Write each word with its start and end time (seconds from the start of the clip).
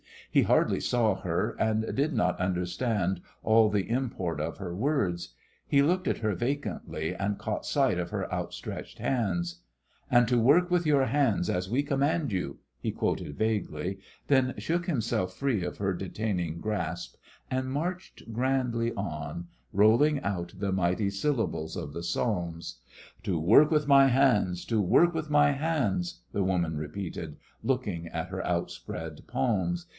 He 0.31 0.43
hardly 0.43 0.79
saw 0.79 1.15
her, 1.15 1.51
and 1.59 1.93
did 1.93 2.13
not 2.13 2.39
understand 2.39 3.21
all 3.43 3.69
the 3.69 3.87
import 3.87 4.39
of 4.39 4.57
her 4.57 4.73
words. 4.73 5.35
He 5.67 5.81
looked 5.83 6.07
at 6.07 6.19
her 6.19 6.33
vacantly, 6.33 7.13
and 7.13 7.37
caught 7.37 7.65
sight 7.65 7.99
of 7.99 8.11
her 8.11 8.31
outstretched 8.33 8.97
hands. 8.99 9.59
"'And 10.09 10.29
to 10.29 10.39
work 10.41 10.71
with 10.71 10.85
your 10.87 11.05
hands 11.07 11.49
as 11.49 11.69
we 11.69 11.83
command 11.83 12.31
you,'" 12.31 12.59
he 12.79 12.91
quoted 12.91 13.37
vaguely, 13.37 13.99
then 14.27 14.55
shook 14.57 14.85
himself 14.87 15.35
free 15.35 15.63
of 15.65 15.77
her 15.77 15.93
detaining 15.93 16.61
grasp 16.61 17.17
and 17.51 17.69
marched 17.69 18.31
grandly 18.31 18.93
on, 18.93 19.49
rolling 19.73 20.21
out 20.21 20.53
the 20.57 20.71
mighty 20.71 21.09
syllables 21.09 21.75
of 21.75 21.91
the 21.93 22.01
psalms. 22.03 22.79
"To 23.23 23.37
work 23.37 23.69
with 23.69 23.85
my 23.87 24.07
hands; 24.07 24.63
to 24.67 24.81
work 24.81 25.13
with 25.13 25.29
my 25.29 25.51
hands," 25.51 26.21
the 26.31 26.43
woman 26.43 26.77
repeated 26.77 27.35
looking 27.61 28.07
at 28.07 28.29
her 28.29 28.43
outspread 28.47 29.27
palms. 29.27 29.87